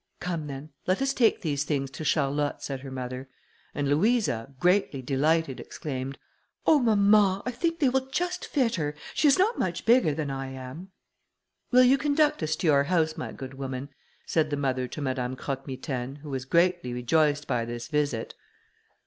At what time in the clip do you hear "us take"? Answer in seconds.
0.99-1.41